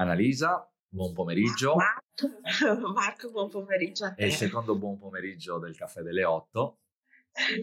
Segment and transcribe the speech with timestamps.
[0.00, 1.74] Annalisa, buon pomeriggio.
[1.74, 2.40] Marco,
[2.94, 4.22] Marco, buon pomeriggio a te.
[4.22, 6.78] È il secondo buon pomeriggio del caffè delle 8.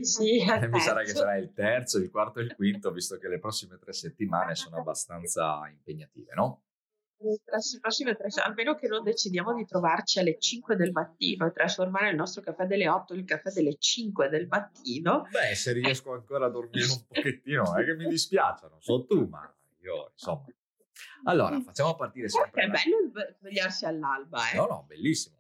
[0.02, 3.30] Sì, e mi sarà che sarà il terzo, il quarto e il quinto, visto che
[3.30, 6.64] le prossime tre settimane sono abbastanza impegnative, no?
[7.20, 7.40] Le
[7.80, 12.18] prossime tre, almeno che non decidiamo di trovarci alle 5 del mattino e trasformare il
[12.18, 15.26] nostro caffè delle 8 in caffè delle 5 del mattino.
[15.32, 19.26] Beh, se riesco ancora a dormire un pochettino, è che mi dispiace, non so tu,
[19.26, 19.50] ma
[19.84, 20.44] io insomma.
[21.26, 22.64] Allora, facciamo partire sempre.
[22.64, 22.98] È bello
[23.40, 24.56] svegliarsi all'alba, eh?
[24.56, 25.38] No, no, bellissimo,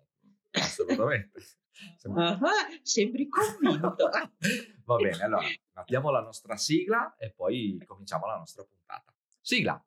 [0.52, 1.41] assolutamente.
[2.03, 2.39] Uh-huh,
[2.84, 4.07] sembri convinto.
[4.85, 9.13] Va bene, allora mettiamo la nostra sigla e poi cominciamo la nostra puntata.
[9.41, 9.84] Sigla.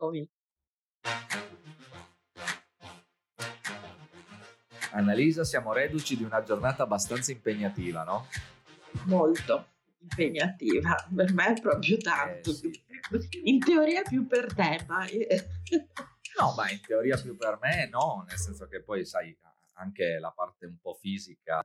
[4.91, 8.27] Annalisa, siamo reduci di una giornata abbastanza impegnativa, no?
[9.05, 12.51] Molto impegnativa, per me è proprio eh, tanto.
[12.51, 12.83] Eh, sì.
[13.45, 15.05] In teoria più per te, ma...
[15.05, 19.37] no, ma in teoria più per me no, nel senso che poi sai,
[19.75, 21.61] anche la parte un po' fisica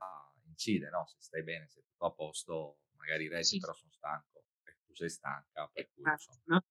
[0.46, 1.06] incide, no?
[1.06, 3.58] Se stai bene, sei tutto a posto, magari reggi, sì.
[3.58, 6.64] però sono stanco e tu sei stanca, per cui insomma...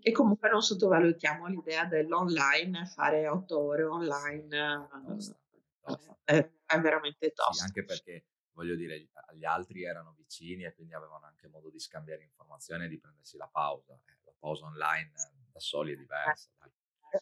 [0.00, 5.40] E comunque non sottovalutiamo l'idea dell'online, fare otto ore online tosta,
[5.80, 6.18] tosta.
[6.24, 7.54] È, è, veramente tosto.
[7.54, 8.24] Sì, anche perché
[8.58, 12.88] voglio dire, gli altri erano vicini e quindi avevano anche modo di scambiare informazioni e
[12.88, 13.94] di prendersi la pausa.
[13.94, 15.12] Eh, la pausa online
[15.52, 16.50] da soli è diversa.
[16.58, 16.70] Dai.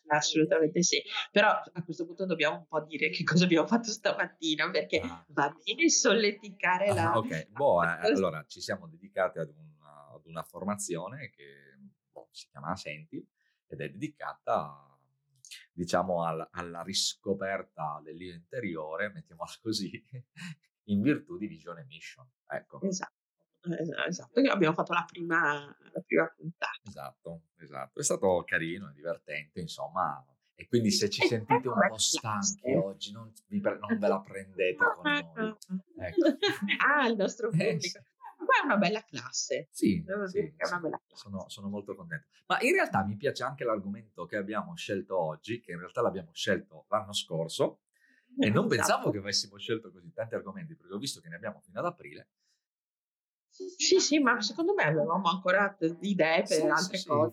[0.08, 4.68] Assolutamente sì, però a questo punto dobbiamo un po' dire che cosa abbiamo fatto stamattina
[4.70, 5.24] perché ah.
[5.28, 7.12] va bene solleticare la...
[7.12, 11.78] Ah, ok, boh, eh, allora ci siamo dedicati ad una, ad una formazione che
[12.10, 13.24] boh, si chiama Senti
[13.68, 14.98] ed è dedicata
[15.72, 20.04] diciamo al, alla riscoperta dell'io interiore, mettiamola così,
[20.86, 22.28] in virtù di Visione Mission.
[22.48, 22.80] Ecco.
[22.82, 23.14] Esatto.
[24.06, 26.80] Esatto, abbiamo fatto la prima, la prima puntata.
[26.86, 27.98] Esatto, esatto.
[27.98, 30.24] È stato carino divertente, insomma.
[30.54, 34.76] E quindi se ci sentite un po' stanchi oggi, non, vi, non ve la prendete
[34.76, 35.56] con noi.
[35.98, 36.36] Ecco.
[36.86, 38.00] ah, il nostro eh, pubblico.
[38.38, 39.68] Ma è una bella classe.
[39.70, 40.52] Sì, sì, sì.
[40.56, 41.00] Bella classe.
[41.12, 42.28] Sono, sono, molto contento.
[42.46, 46.30] Ma in realtà mi piace anche l'argomento che abbiamo scelto oggi, che in realtà l'abbiamo
[46.32, 47.80] scelto l'anno scorso,
[48.38, 48.68] e non esatto.
[48.68, 51.86] pensavo che avessimo scelto così tanti argomenti, perché ho visto che ne abbiamo fino ad
[51.86, 52.28] aprile,
[53.78, 57.32] sì, sì, ma secondo me avevamo ancora idee per sì, altre sì, cose.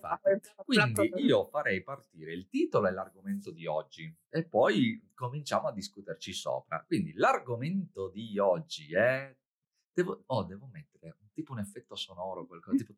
[0.63, 6.31] Quindi io farei partire il titolo e l'argomento di oggi e poi cominciamo a discuterci
[6.31, 6.81] sopra.
[6.85, 9.35] Quindi l'argomento di oggi è...
[9.91, 12.93] Devo, oh, devo mettere tipo un effetto sonoro, qualcosa tipo...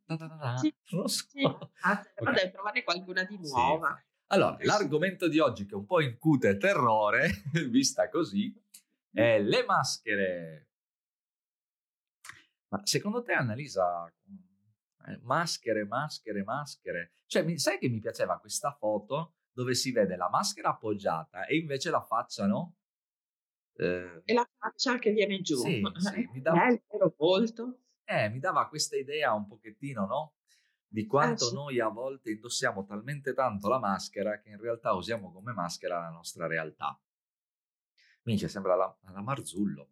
[0.58, 1.26] Sì, non so.
[1.28, 1.44] Sì.
[1.82, 2.34] Ah, okay.
[2.34, 4.00] Devo trovare qualcuna di nuova.
[4.28, 7.30] Allora, l'argomento di oggi che un po' incute terrore,
[7.70, 8.54] vista così,
[9.12, 10.66] è le maschere
[12.76, 14.12] ma secondo te, Annalisa,
[15.08, 20.30] eh, maschere, maschere, maschere, cioè sai che mi piaceva questa foto dove si vede la
[20.30, 22.76] maschera appoggiata e invece la faccia, no?
[23.78, 25.58] Eh, e la faccia che viene giù.
[25.58, 27.80] Sì, sì, mi dava, il vero volto.
[28.04, 30.34] Eh, mi dava questa idea un pochettino, no?
[30.88, 31.54] Di eh, quanto eh, sì.
[31.54, 36.10] noi a volte indossiamo talmente tanto la maschera che in realtà usiamo come maschera la
[36.10, 37.00] nostra realtà.
[38.24, 39.90] Minchia, sembra la, la Marzullo.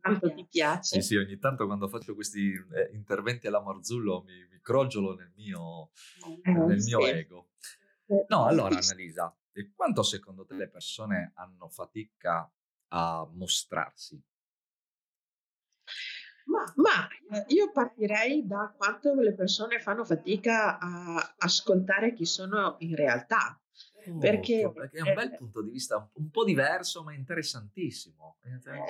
[0.00, 1.00] tanto ti piace.
[1.00, 5.32] Sì, sì, ogni tanto quando faccio questi eh, interventi alla Marzullo mi, mi crogiolo nel
[5.34, 5.90] mio,
[6.42, 7.10] eh, nel mio sì.
[7.10, 7.48] ego.
[8.28, 9.34] No, allora Annalisa,
[9.74, 12.50] quanto secondo te le persone hanno fatica
[12.88, 14.22] a mostrarsi?
[16.44, 22.76] Ma, ma, eh, io partirei da quanto le persone fanno fatica a ascoltare chi sono
[22.80, 23.58] in realtà.
[24.20, 28.36] Perché, perché, è un bel punto di vista un, po' diverso ma interessantissimo.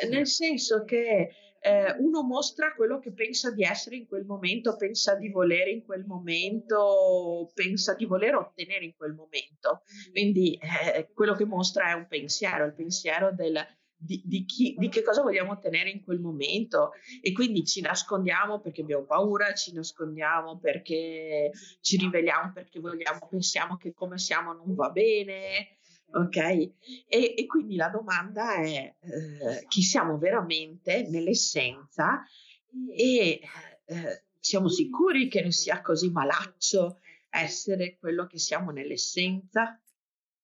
[0.00, 4.76] Eh, nel senso che eh, uno mostra quello che pensa di essere in quel momento,
[4.76, 9.82] pensa di volere in quel momento, pensa di voler ottenere in quel momento.
[10.10, 13.64] Quindi eh, quello che mostra è un pensiero, il pensiero del
[13.96, 18.60] di, di, chi, di, che cosa vogliamo ottenere in quel momento e quindi ci nascondiamo
[18.60, 21.50] perché abbiamo paura, ci nascondiamo perché
[21.80, 25.76] ci riveliamo perché vogliamo, pensiamo che come siamo non va bene,
[26.12, 26.36] ok?
[26.36, 26.74] E,
[27.08, 32.22] e quindi la domanda è eh, chi siamo veramente nell'essenza
[32.94, 33.40] e
[33.86, 36.98] eh, siamo sicuri che non sia così malaccio
[37.30, 39.78] essere quello che siamo nell'essenza?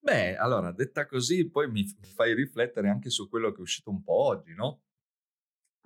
[0.03, 4.03] Beh, allora, detta così, poi mi fai riflettere anche su quello che è uscito un
[4.03, 4.83] po' oggi, no?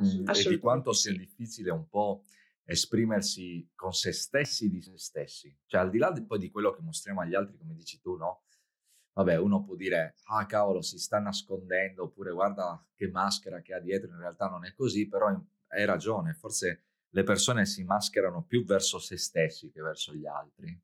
[0.03, 2.25] Mm, e di quanto sia difficile un po'
[2.65, 5.57] esprimersi con se stessi di se stessi.
[5.67, 8.17] Cioè, al di là di, poi di quello che mostriamo agli altri, come dici tu,
[8.17, 8.45] no?
[9.13, 13.81] Vabbè, uno può dire, ah cavolo, si sta nascondendo, oppure guarda che maschera che ha
[13.81, 15.29] dietro, in realtà non è così, però
[15.69, 20.77] hai ragione, forse le persone si mascherano più verso se stessi che verso gli altri.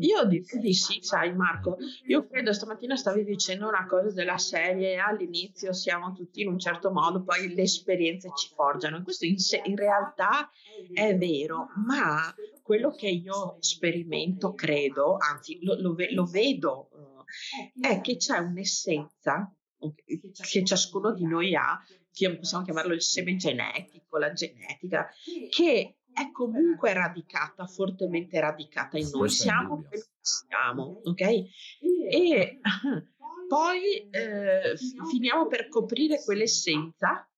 [0.00, 4.98] Io dico di sì, sai Marco, io credo stamattina stavi dicendo una cosa della serie,
[4.98, 9.02] all'inizio siamo tutti in un certo modo, poi le esperienze ci forgiano.
[9.02, 10.50] Questo in, se, in realtà
[10.92, 18.00] è vero, ma quello che io sperimento, credo, anzi lo, lo, lo vedo, uh, è
[18.00, 19.54] che c'è un'essenza
[20.50, 21.78] che ciascuno di noi ha,
[22.38, 25.08] possiamo chiamarlo il seme genetico, la genetica,
[25.50, 29.28] che è comunque radicata, fortemente radicata in noi.
[29.28, 31.20] Siamo quello che siamo, ok?
[31.20, 32.60] E
[33.48, 34.76] poi eh,
[35.10, 37.28] finiamo per coprire quell'essenza.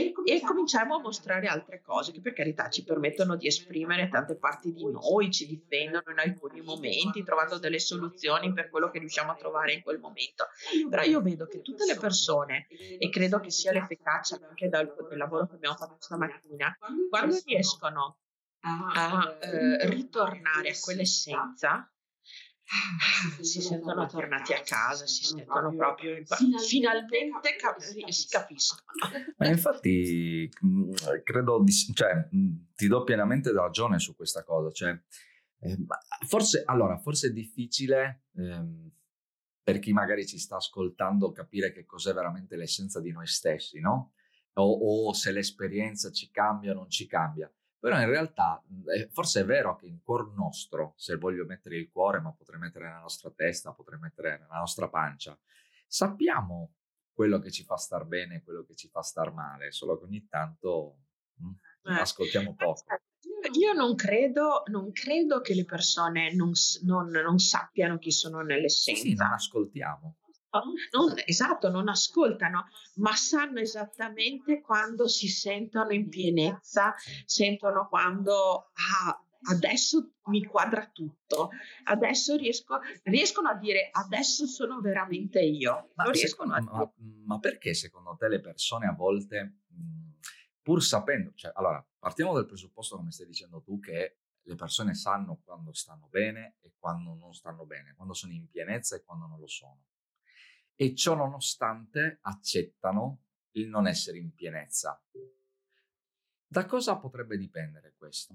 [0.00, 4.36] Mm e cominciamo a mostrare altre cose che per carità ci permettono di esprimere tante
[4.36, 9.32] parti di noi, ci difendono in alcuni momenti, trovando delle soluzioni per quello che riusciamo
[9.32, 10.46] a trovare in quel momento.
[10.88, 12.66] Però io vedo che tutte le persone,
[12.98, 16.76] e credo che sia l'efficacia anche dal, del lavoro che abbiamo fatto stamattina,
[17.10, 18.18] quando riescono
[18.60, 21.92] a eh, ritornare a quell'essenza,
[23.40, 26.16] si sentono tornati a casa, si sentono proprio
[26.66, 28.82] finalmente cap- si capiscono.
[29.36, 30.50] Ma infatti
[31.22, 32.28] credo di, cioè,
[32.74, 34.98] ti do pienamente ragione su questa cosa, cioè,
[35.60, 35.78] eh,
[36.26, 38.90] forse allora forse è difficile ehm,
[39.62, 44.12] per chi magari ci sta ascoltando capire che cos'è veramente l'essenza di noi stessi, no?
[44.54, 47.50] O, o se l'esperienza ci cambia o non ci cambia.
[47.84, 48.64] Però in realtà
[48.96, 52.58] eh, forse è vero che in cuor nostro, se voglio mettere il cuore, ma potrei
[52.58, 55.38] mettere nella nostra testa, potrei mettere nella nostra pancia,
[55.86, 56.76] sappiamo
[57.12, 60.04] quello che ci fa star bene e quello che ci fa star male, solo che
[60.04, 60.96] ogni tanto
[61.34, 62.00] mh, mm, eh.
[62.00, 62.84] ascoltiamo poco.
[63.52, 66.52] Io non credo, non credo che le persone non,
[66.84, 69.02] non, non sappiano chi sono nell'essenza.
[69.02, 70.16] Sì, non ascoltiamo
[70.92, 79.24] non, esatto, non ascoltano, ma sanno esattamente quando si sentono in pienezza, sentono quando ah,
[79.50, 81.50] adesso mi quadra tutto,
[81.84, 85.90] adesso riesco, riescono a dire adesso sono veramente io.
[85.94, 86.92] Ma, secondo, ma,
[87.24, 89.60] ma, perché secondo te le persone a volte,
[90.62, 95.40] pur sapendo, cioè, allora partiamo dal presupposto, come stai dicendo tu, che le persone sanno
[95.42, 99.40] quando stanno bene e quando non stanno bene, quando sono in pienezza e quando non
[99.40, 99.84] lo sono
[100.76, 103.20] e ciò nonostante accettano
[103.52, 105.00] il non essere in pienezza.
[106.46, 108.34] Da cosa potrebbe dipendere questo?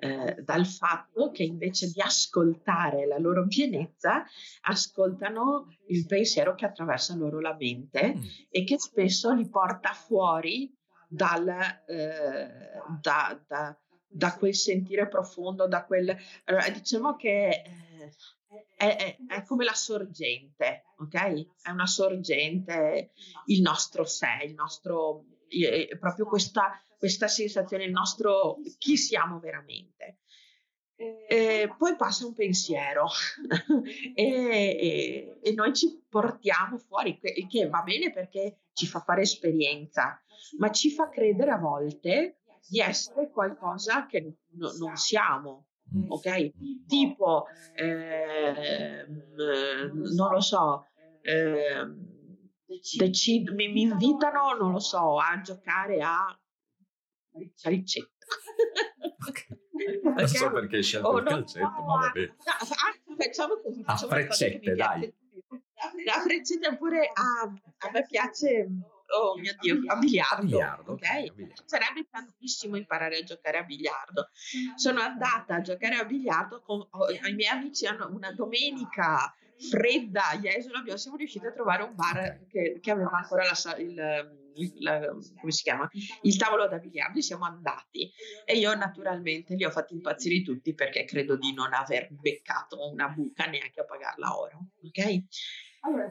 [0.00, 4.24] Eh, dal fatto che invece di ascoltare la loro pienezza,
[4.62, 8.22] ascoltano il pensiero che attraversa loro la mente mm.
[8.48, 10.74] e che spesso li porta fuori
[11.08, 11.48] dal,
[11.86, 16.16] eh, da, da, da, quel sentire profondo, da quel...
[16.44, 17.48] Allora, diciamo che...
[17.48, 18.12] Eh,
[18.76, 21.14] è, è, come la sorgente, ok?
[21.62, 23.12] È una sorgente
[23.46, 25.24] il nostro sé, il nostro,
[25.98, 30.18] proprio questa, questa sensazione, il nostro chi siamo veramente.
[30.96, 33.06] E poi passa un pensiero
[34.14, 40.22] e, e, e, noi ci portiamo fuori, che va bene perché ci fa fare esperienza,
[40.58, 45.69] ma ci fa credere a volte di essere qualcosa che no, non siamo
[46.08, 46.50] ok?
[46.86, 50.86] Tipo, eh, non lo so,
[51.22, 51.86] eh,
[52.96, 56.38] decid- mi, mi, invitano, non lo so, a giocare a
[57.60, 58.26] calcetto.
[59.28, 59.58] Okay.
[60.02, 62.26] Non so perché hai scelto oh, il calcetto, no, ma vabbè.
[62.26, 63.82] No, ah, facciamo così.
[63.86, 65.14] A freccette, dai.
[66.12, 68.68] A freccette pure a, a me piace
[69.16, 70.42] oh mio Dio, a biliardo.
[70.42, 71.30] biliardo, okay?
[71.32, 71.62] biliardo.
[71.64, 74.28] Sarebbe tantissimo imparare a giocare a biliardo.
[74.76, 79.34] Sono andata a giocare a biliardo con oh, i miei amici hanno una domenica
[79.68, 82.46] fredda a Jesolo, siamo riusciti a trovare un bar okay.
[82.46, 85.88] che, che, aveva ancora la, il, il, come si chiama?
[86.22, 88.10] il tavolo da biliardo e siamo andati
[88.46, 93.08] e io naturalmente li ho fatti impazzire tutti perché credo di non aver beccato una
[93.08, 95.24] buca neanche a pagarla oro ok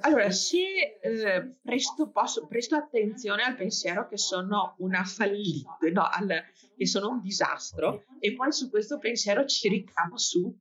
[0.02, 6.44] allora, se eh, presto, posso, presto attenzione al pensiero che sono una fallita, no, al,
[6.76, 10.58] che sono un disastro, e poi su questo pensiero ci ricamo su.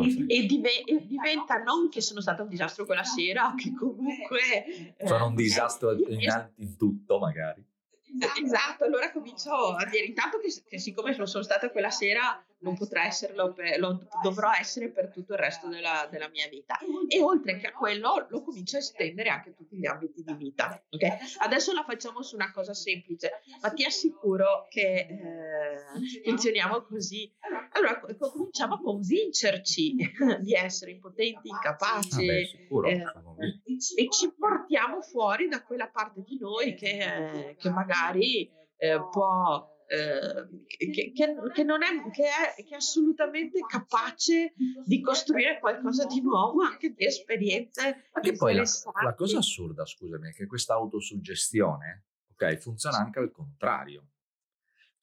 [0.00, 3.74] E, e, dive- e, diventa non che sono stata un disastro quella sera o che
[3.74, 7.66] comunque eh, sono un disastro in, in tutto magari
[8.42, 12.76] esatto allora comincio a dire intanto che, che siccome non sono stata quella sera non
[12.76, 16.78] potrà esserlo, per, lo dovrò essere per tutto il resto della, della, mia vita.
[17.08, 20.34] E oltre che a quello, lo comincio a estendere anche a tutti gli ambiti di
[20.34, 20.82] vita.
[20.90, 21.18] Okay?
[21.38, 27.30] Adesso la facciamo su una cosa semplice, ma ti assicuro che eh, funzioniamo così.
[27.82, 29.96] Allora, cominciamo a convincerci
[30.40, 33.02] di essere impotenti, incapaci, ah beh, sicuro, eh,
[33.96, 40.64] e ci portiamo fuori da quella parte di noi che, che magari eh, può eh,
[40.66, 44.54] che, che, che, non è, che, è, che è assolutamente capace
[44.86, 48.08] di costruire qualcosa di nuovo, anche di esperienze.
[48.14, 48.64] Ma che poi la,
[49.02, 54.06] la cosa assurda, scusami, è che questa autosuggestione ok, funziona anche al contrario.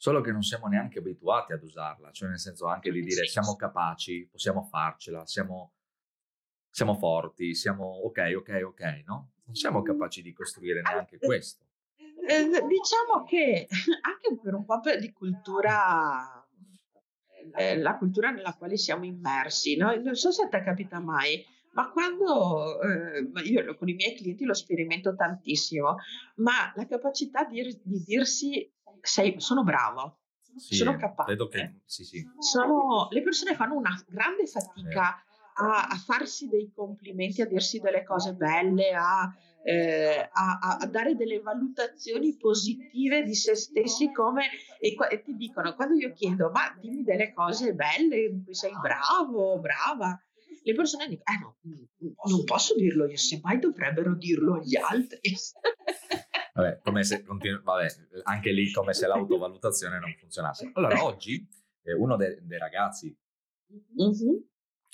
[0.02, 3.58] Solo che non siamo neanche abituati ad usarla, cioè nel senso anche di dire siamo
[3.58, 5.74] capaci, possiamo farcela, siamo,
[6.70, 9.32] siamo forti, siamo ok, ok, ok, no?
[9.44, 11.66] Non siamo capaci di costruire neanche questo.
[12.00, 13.68] Eh, diciamo che
[14.02, 16.48] anche per un po' di cultura,
[17.56, 19.94] eh, la cultura nella quale siamo immersi, no?
[19.96, 24.54] non so se ti capita mai, ma quando eh, io con i miei clienti lo
[24.54, 25.98] sperimento tantissimo,
[26.36, 30.20] ma la capacità di, di dirsi sei, sono bravo,
[30.56, 31.36] sì, sono capace.
[31.36, 32.28] Che, sì, sì.
[32.38, 35.24] Sono, le persone fanno una grande fatica
[35.56, 39.32] a, a, farsi dei complimenti, a dirsi delle cose belle, a,
[39.64, 44.48] eh, a, a, dare delle valutazioni positive di se stessi come
[44.80, 48.72] e, e, ti dicono quando io chiedo ma dimmi delle cose belle in cui sei
[48.80, 50.18] bravo brava
[50.64, 51.58] le persone dicono eh no
[52.30, 55.20] non posso dirlo io semmai dovrebbero dirlo gli altri
[56.62, 57.88] Vabbè, come se continu- vabbè,
[58.24, 60.72] anche lì come se l'autovalutazione non funzionasse.
[60.74, 61.48] Allora, oggi
[61.84, 63.16] eh, uno dei, ragazzi
[63.72, 64.36] mm-hmm.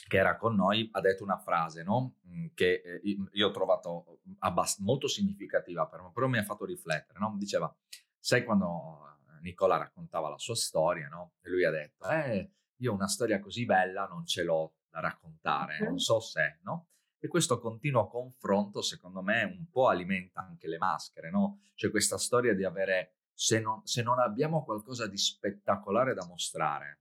[0.08, 2.18] che era con noi ha detto una frase, no?
[2.28, 6.66] Mm, che eh, io ho trovato abbast- molto significativa, per me, però mi ha fatto
[6.66, 7.36] riflettere, no?
[7.38, 7.74] Diceva,
[8.20, 11.34] sai quando Nicola raccontava la sua storia, no?
[11.42, 15.80] E lui ha detto, eh, io una storia così bella non ce l'ho da raccontare,
[15.80, 16.88] non so se, no?
[17.26, 21.62] E questo continuo confronto, secondo me, un po' alimenta anche le maschere, no?
[21.74, 27.00] C'è questa storia di avere, se non, se non abbiamo qualcosa di spettacolare da mostrare,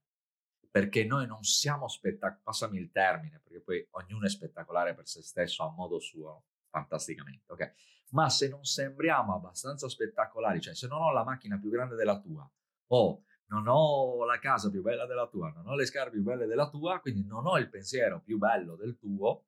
[0.71, 5.21] perché noi non siamo spettacolari, passami il termine, perché poi ognuno è spettacolare per se
[5.21, 7.75] stesso a modo suo, fantasticamente, ok?
[8.13, 12.19] Ma se non sembriamo abbastanza spettacolari, cioè se non ho la macchina più grande della
[12.19, 12.51] tua,
[12.93, 16.47] o non ho la casa più bella della tua, non ho le scarpe più belle
[16.47, 19.45] della tua, quindi non ho il pensiero più bello del tuo,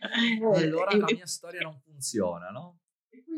[0.00, 2.80] eh, allora la mia storia non funziona, no?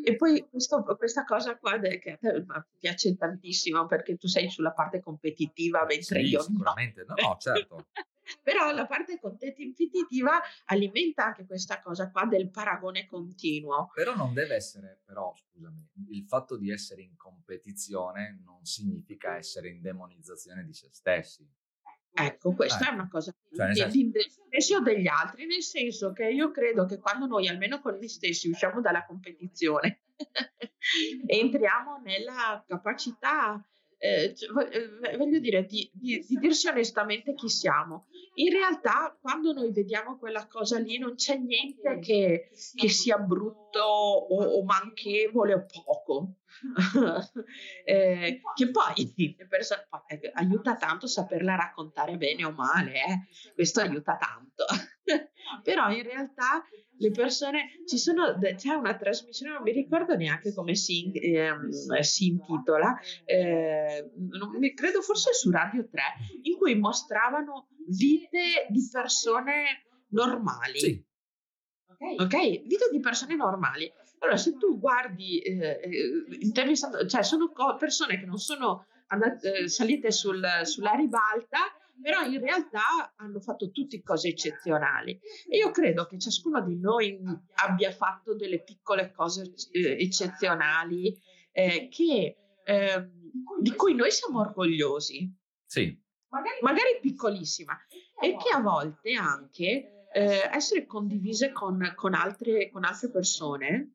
[0.02, 2.44] E poi questo, questa cosa qua che a te
[2.78, 7.86] piace tantissimo perché tu sei sulla parte competitiva mentre sì, io sicuramente no, no certo.
[8.42, 13.90] Però la parte competitiva alimenta anche questa cosa qua del paragone continuo.
[13.92, 19.70] Però non deve essere, però scusami, il fatto di essere in competizione non significa essere
[19.70, 21.44] in demonizzazione di se stessi.
[22.12, 22.90] Ecco, questa eh.
[22.90, 24.80] è una cosa cioè, senso...
[24.80, 28.80] degli altri, nel senso che io credo che quando noi, almeno con noi stessi, usciamo
[28.80, 30.02] dalla competizione,
[31.26, 33.64] entriamo nella capacità
[34.02, 38.06] eh, cioè, eh, voglio dire, di, di, di, dirsi onestamente chi siamo.
[38.34, 43.80] In realtà, quando noi vediamo quella cosa lì, non c'è niente che, che sia brutto
[43.80, 46.34] o, o, manchevole o poco.
[47.84, 53.52] eh, che poi, persone, eh, aiuta tanto saperla raccontare bene o male, eh?
[53.54, 54.64] questo aiuta tanto.
[55.62, 56.64] Però in realtà
[57.00, 61.54] le persone, ci sono, c'è una trasmissione, non mi ricordo neanche come si, eh,
[62.02, 62.94] si intitola,
[63.24, 64.10] eh,
[64.58, 66.02] mi, credo forse su Radio 3,
[66.42, 70.78] in cui mostravano vite di persone normali.
[70.78, 71.04] Sì.
[72.16, 73.92] Ok, vite di persone normali.
[74.20, 80.10] Allora, se tu guardi, eh, eh cioè sono persone che non sono andate, eh, salite
[80.10, 81.58] sul, sulla ribalta
[82.00, 87.20] però in realtà hanno fatto tutte cose eccezionali e io credo che ciascuno di noi
[87.56, 91.14] abbia fatto delle piccole cose eh, eccezionali
[91.52, 93.10] eh, che, eh,
[93.60, 95.30] di cui noi siamo orgogliosi.
[95.66, 96.08] Sì.
[96.30, 97.78] Magari, magari piccolissima.
[98.20, 103.94] E che a volte anche eh, essere condivise con, con, altre, con altre persone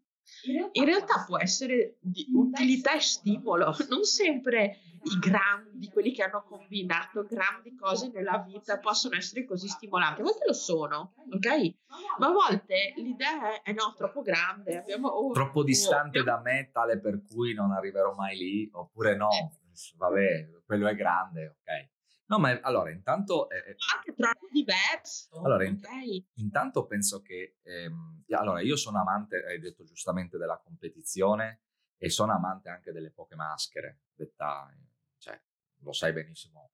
[0.72, 6.44] in realtà può essere di utilità e stimolo, non sempre i grandi, quelli che hanno
[6.44, 10.22] combinato grandi cose nella vita possono essere così stimolanti.
[10.22, 11.76] A volte lo sono, ok?
[12.18, 14.80] Ma a volte l'idea è no, troppo grande.
[14.80, 19.16] Abbiamo, oh, troppo distante oh, da me, tale per cui non arriverò mai lì, oppure
[19.16, 19.30] no,
[19.98, 21.94] vabbè, quello è grande, ok?
[22.28, 23.50] No, ma allora intanto...
[23.50, 25.42] Eh, anche troppo diverso.
[25.44, 26.26] Allora, okay.
[26.36, 27.58] intanto penso che...
[27.64, 31.62] Ehm, allora, io sono amante, hai detto giustamente, della competizione
[31.98, 34.70] e sono amante anche delle poche maschere, detta
[35.18, 35.40] cioè,
[35.80, 36.72] lo sai benissimo,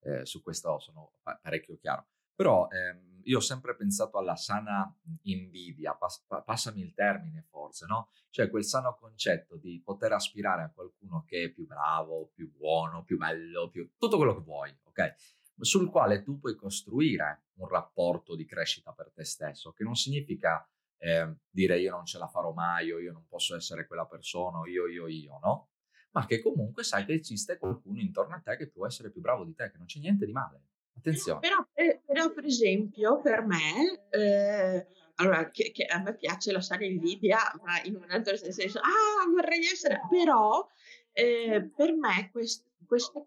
[0.00, 2.06] eh, su questo sono parecchio chiaro.
[2.34, 4.92] Però ehm, io ho sempre pensato alla sana
[5.22, 8.10] invidia, pass- passami il termine forse, no?
[8.30, 13.04] Cioè quel sano concetto di poter aspirare a qualcuno che è più bravo, più buono,
[13.04, 13.90] più bello, più...
[13.96, 15.14] tutto quello che vuoi, ok?
[15.58, 20.68] Sul quale tu puoi costruire un rapporto di crescita per te stesso, che non significa
[20.98, 24.60] eh, dire io non ce la farò mai, o io non posso essere quella persona,
[24.68, 25.70] io, io, io, no?
[26.16, 29.44] ma che comunque sai che esiste qualcuno intorno a te che può essere più bravo
[29.44, 30.62] di te, che non c'è niente di male.
[30.96, 31.40] Attenzione.
[31.40, 31.66] Però,
[32.04, 34.86] però per esempio, per me, eh,
[35.16, 39.30] allora, che, che, a me piace la sana invidia, ma in un altro senso, ah,
[39.30, 40.66] vorrei essere, però
[41.12, 43.24] eh, per me quest, queste,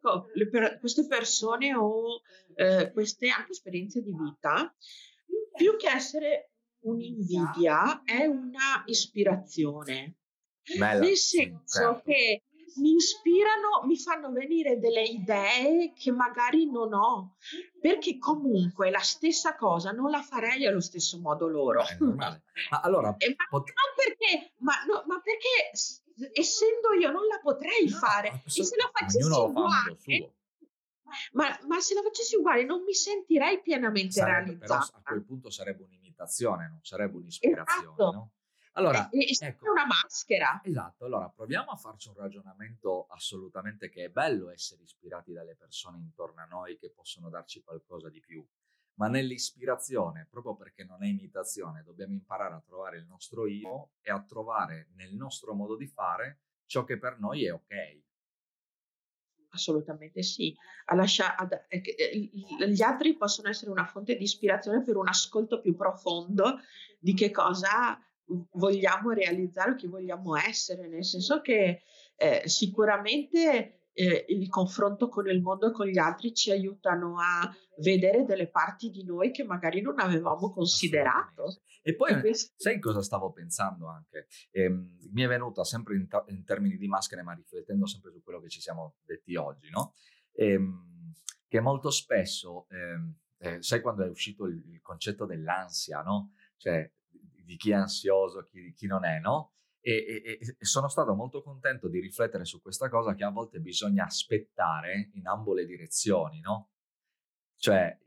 [0.50, 2.22] per, queste, persone o
[2.56, 4.74] eh, queste anche esperienze di vita,
[5.56, 10.16] più che essere un'invidia, è una ispirazione.
[10.78, 12.02] Bella, Nel senso certo.
[12.06, 12.44] che
[12.78, 17.36] mi ispirano, mi fanno venire delle idee che magari non ho,
[17.80, 21.84] perché comunque la stessa cosa non la farei allo stesso modo loro.
[22.20, 22.40] Ma
[22.82, 25.72] allora, eh, ma pot- non perché, ma, no, ma, perché
[26.34, 29.98] essendo io non la potrei no, fare e se la facessi uguale,
[31.32, 34.86] ma, ma, se la facessi uguale non mi sentirei pienamente sarebbe, realizzata.
[34.86, 38.12] Però a quel punto sarebbe un'imitazione, non sarebbe un'ispirazione, esatto.
[38.12, 38.32] no?
[38.80, 40.62] Allora, è, è ecco, una maschera.
[40.64, 46.00] Esatto, allora proviamo a farci un ragionamento assolutamente che è bello essere ispirati dalle persone
[46.00, 48.46] intorno a noi che possono darci qualcosa di più,
[48.96, 54.12] ma nell'ispirazione, proprio perché non è imitazione, dobbiamo imparare a trovare il nostro io e
[54.12, 58.02] a trovare nel nostro modo di fare ciò che per noi è ok.
[59.52, 60.56] Assolutamente sì.
[60.94, 62.30] Lascia, ad, eh,
[62.68, 66.60] gli altri possono essere una fonte di ispirazione per un ascolto più profondo
[67.00, 68.00] di che cosa
[68.52, 71.82] vogliamo realizzare o chi vogliamo essere, nel senso che
[72.16, 77.54] eh, sicuramente eh, il confronto con il mondo e con gli altri ci aiutano a
[77.80, 81.62] vedere delle parti di noi che magari non avevamo considerato.
[81.82, 82.54] E poi, e questo...
[82.56, 84.28] sai cosa stavo pensando anche?
[84.52, 88.22] Eh, mi è venuta sempre in, ta- in, termini di maschere, ma riflettendo sempre su
[88.22, 89.94] quello che ci siamo detti oggi, no?
[90.34, 91.14] Ehm,
[91.48, 96.34] che molto spesso, ehm, eh, sai quando è uscito il, il concetto dell'ansia, no?
[96.58, 96.90] Cioè,
[97.50, 99.54] di chi è ansioso, chi, chi non è, no?
[99.82, 103.60] E, e, e, sono stato molto contento di riflettere su questa cosa che a volte
[103.60, 106.70] bisogna aspettare in ambo le direzioni, no?
[107.56, 107.98] Cioè,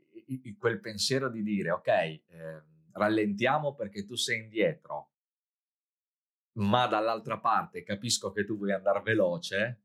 [0.57, 2.21] quel pensiero di dire, ok, eh,
[2.93, 5.11] rallentiamo perché tu sei indietro,
[6.59, 9.81] ma dall'altra parte capisco che tu vuoi andare veloce,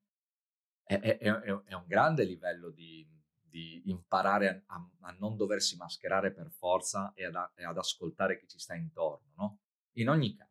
[0.85, 3.05] è, è, è, è un grande livello di,
[3.59, 8.47] di imparare a, a, non doversi mascherare per forza e ad, e ad, ascoltare chi
[8.47, 9.59] ci sta intorno, no?
[9.95, 10.47] In ogni caso.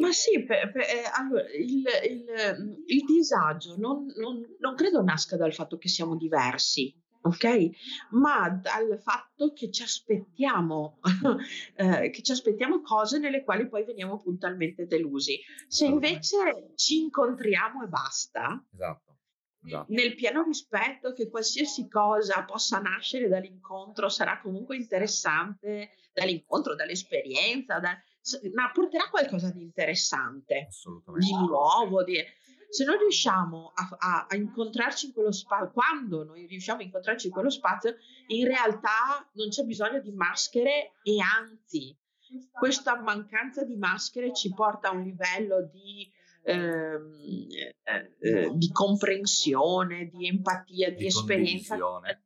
[0.00, 5.36] Ma sì, per, per, eh, allora, il, il, il, disagio non, non, non credo nasca
[5.36, 7.68] dal fatto che siamo diversi, ok?
[8.12, 10.98] Ma dal fatto che ci aspettiamo,
[11.76, 15.38] eh, che ci aspettiamo cose nelle quali poi veniamo puntualmente delusi.
[15.68, 19.15] Se invece ci incontriamo e basta, esatto.
[19.66, 19.92] Esatto.
[19.92, 27.98] nel pieno rispetto che qualsiasi cosa possa nascere dall'incontro sarà comunque interessante, dall'incontro, dall'esperienza, da,
[28.54, 30.68] ma porterà qualcosa di interessante,
[31.18, 32.04] di nuovo.
[32.04, 32.22] Di,
[32.68, 37.26] se noi riusciamo a, a, a, incontrarci in quello spazio, quando noi riusciamo a incontrarci
[37.26, 37.96] in quello spazio,
[38.28, 41.96] in realtà non c'è bisogno di maschere e anzi,
[42.52, 46.10] questa mancanza di maschere ci porta a un livello di
[46.46, 47.74] eh,
[48.20, 52.24] eh, di comprensione, di empatia, di, di esperienza, condivisione.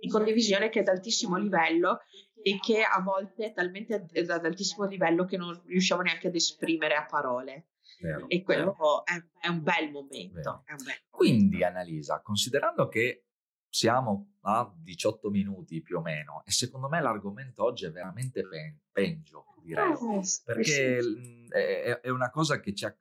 [0.00, 2.00] di condivisione che è ad altissimo livello
[2.42, 6.94] e che a volte è talmente ad altissimo livello che non riusciamo neanche ad esprimere
[6.94, 7.68] a parole.
[8.00, 10.62] Vero, e quello è, è, un bel momento.
[10.64, 13.24] È un bel Quindi, Annalisa, considerando che
[13.68, 18.78] siamo a 18 minuti più o meno e secondo me l'argomento oggi è veramente pen-
[18.90, 21.46] pengio, direi, oh, perché sì.
[21.50, 22.96] è, è, una cosa che ci ha,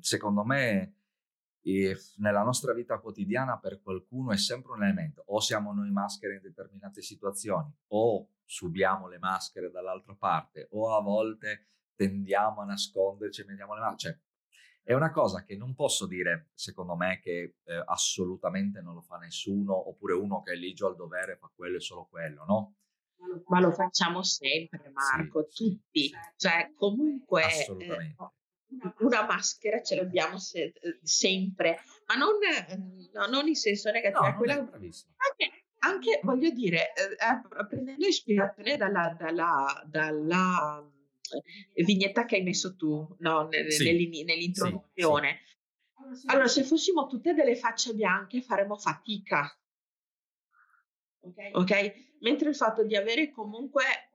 [0.00, 0.94] secondo me
[2.16, 6.42] nella nostra vita quotidiana per qualcuno è sempre un elemento, o siamo noi maschere in
[6.42, 13.44] determinate situazioni, o subiamo le maschere dall'altra parte, o a volte tendiamo a nasconderci e
[13.44, 14.14] mettiamo le maschere.
[14.14, 14.28] Cioè,
[14.82, 19.18] è una cosa che non posso dire, secondo me, che eh, assolutamente non lo fa
[19.18, 22.74] nessuno, oppure uno che è ligio al dovere fa quello e solo quello, no?
[23.46, 26.08] Ma lo facciamo sempre, Marco, sì, tutti.
[26.08, 26.12] Sì.
[26.36, 28.16] Cioè, comunque, eh,
[28.98, 32.38] una maschera ce l'abbiamo se- sempre, ma non,
[33.12, 34.26] no, non, in senso negativo.
[34.26, 34.54] No, quella...
[34.54, 40.88] anche, anche, voglio dire, eh, eh, prendendo ispirazione dalla, dalla, dalla
[41.72, 44.24] eh, vignetta che hai messo tu no, sì.
[44.24, 45.40] nell'introduzione.
[46.12, 46.26] Sì, sì.
[46.28, 49.54] Allora, se fossimo tutte delle facce bianche faremmo fatica.
[51.22, 51.50] Ok?
[51.52, 52.16] okay?
[52.20, 54.09] Mentre il fatto di avere comunque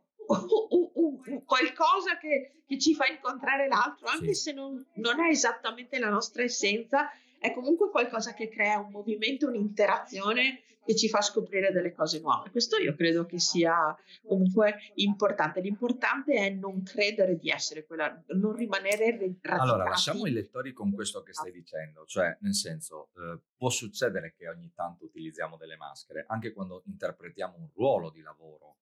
[1.46, 6.44] qualcosa che, che, ci fa incontrare l'altro, anche se non, non, è esattamente la nostra
[6.44, 7.10] essenza,
[7.40, 12.52] è comunque qualcosa che crea un movimento, un'interazione che ci fa scoprire delle cose nuove.
[12.52, 15.60] Questo io credo che sia comunque importante.
[15.60, 19.62] L'importante è non credere di essere quella, non rimanere radicati.
[19.62, 24.36] Allora, lasciamo i lettori con questo che stai dicendo, cioè nel senso, eh, può succedere
[24.38, 28.76] che ogni tanto utilizziamo delle maschere, anche quando interpretiamo un ruolo di lavoro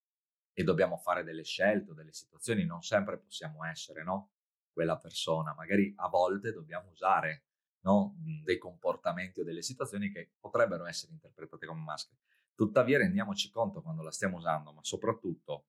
[0.53, 4.31] e dobbiamo fare delle scelte o delle situazioni, non sempre possiamo essere, no?
[4.71, 7.45] Quella persona, magari a volte dobbiamo usare
[7.83, 8.15] no?
[8.17, 12.19] Mhmm, dei comportamenti o delle situazioni che potrebbero essere interpretate come maschere.
[12.55, 15.65] Tuttavia rendiamoci conto quando la stiamo usando, ma soprattutto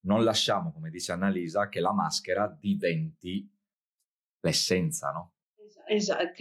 [0.00, 3.50] non lasciamo, come dice Annalisa, che la maschera diventi
[4.40, 5.32] l'essenza, no?
[5.86, 6.32] Esatto,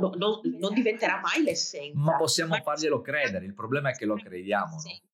[0.00, 1.98] no, non, non, diventerà mai l'essenza.
[1.98, 5.12] Ma possiamo farglielo credere, il problema è che lo crediamo, no?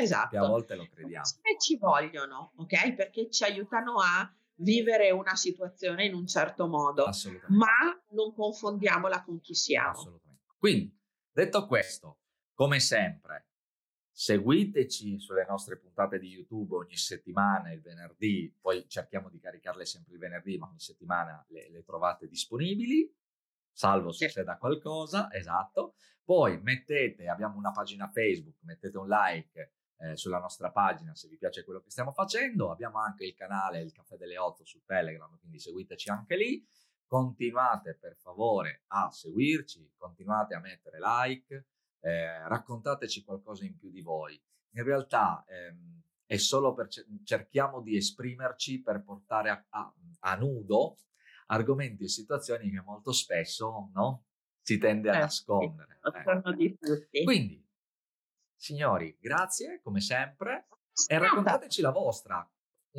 [0.00, 0.38] Esatto.
[0.38, 1.24] A volte lo crediamo.
[1.42, 2.94] E ci vogliono, ok?
[2.94, 7.08] Perché ci aiutano a vivere una situazione in un certo modo,
[7.48, 9.90] ma non confondiamola con chi siamo.
[9.90, 10.54] Assolutamente.
[10.58, 10.98] Quindi,
[11.30, 12.18] detto questo,
[12.54, 13.48] come sempre,
[14.10, 20.14] seguiteci sulle nostre puntate di YouTube ogni settimana, il venerdì, poi cerchiamo di caricarle sempre
[20.14, 23.12] il venerdì, ma ogni settimana le, le trovate disponibili,
[23.72, 25.94] salvo se c'è da qualcosa, esatto.
[26.22, 29.72] Poi mettete, abbiamo una pagina Facebook, mettete un like,
[30.04, 32.70] eh, sulla nostra pagina se vi piace quello che stiamo facendo.
[32.70, 36.64] Abbiamo anche il canale Il Caffè delle 8 su Telegram, quindi seguiteci anche lì.
[37.06, 41.66] Continuate per favore a seguirci, continuate a mettere like,
[42.00, 44.40] eh, raccontateci qualcosa in più di voi.
[44.72, 46.88] In realtà ehm, è solo per
[47.24, 50.96] cerchiamo di esprimerci per portare a, a, a, nudo
[51.46, 54.24] argomenti e situazioni che molto spesso no,
[54.60, 56.00] si tende a eh, nascondere.
[56.00, 56.00] Sì,
[57.10, 57.22] eh.
[57.22, 57.63] Quindi
[58.64, 60.68] Signori, grazie come sempre
[61.06, 62.50] e raccontateci la vostra.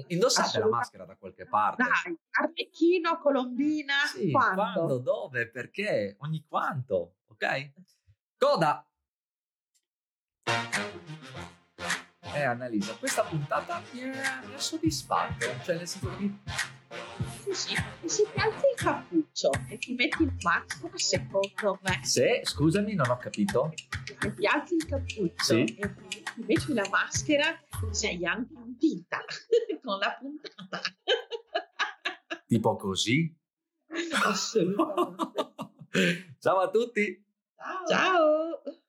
[0.10, 1.82] Indossate la maschera da qualche parte.
[1.82, 4.54] Dai, Arlecchino, Colombina, sì, quando?
[4.54, 4.97] quando?
[4.99, 5.49] Dove?
[5.49, 6.17] Perché?
[6.19, 7.71] Ogni quanto, ok?
[8.38, 8.88] Coda!
[12.21, 16.32] Eh, Annalisa, questa puntata mi ha, soddisfatto, cioè nel senso che
[17.54, 22.00] se ti alzi il cappuccio e ti metti il maschera, secondo me.
[22.04, 23.74] Se, scusami, non ho capito.
[24.19, 25.63] Se ti alzi il cappuccio sì.
[25.63, 27.60] e ti metti la maschera,
[27.91, 29.24] sei anche un tinta
[29.84, 30.82] con la puntata.
[32.48, 33.34] tipo così?
[34.24, 35.54] Assolutamente.
[36.39, 37.26] Ciao a tutti.
[37.56, 37.88] Ciao.
[37.88, 38.84] Ciao.